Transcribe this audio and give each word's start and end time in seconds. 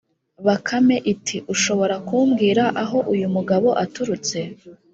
bakame 0.45 0.95
iti: 1.13 1.37
ushobora 1.53 1.95
kumbwira 2.07 2.63
aho 2.83 2.97
uyu 3.13 3.27
mugabo 3.35 3.67
aturutse 3.83 4.39